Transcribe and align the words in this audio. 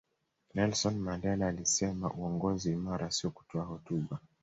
nelson 0.53 0.97
mandela 0.99 1.47
alisema 1.47 2.13
uongozi 2.13 2.71
imara 2.71 3.11
siyo 3.11 3.31
kutoa 3.31 3.65
hotuba 3.65 4.19